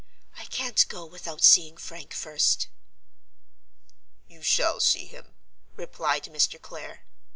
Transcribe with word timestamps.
"I 0.35 0.45
can't 0.45 0.83
go 0.89 1.05
without 1.05 1.43
seeing 1.43 1.77
Frank 1.77 2.11
first!" 2.11 2.67
"You 4.27 4.41
shall 4.41 4.79
see 4.79 5.05
him," 5.05 5.35
replied 5.75 6.23
Mr. 6.23 6.59
Clare. 6.59 7.05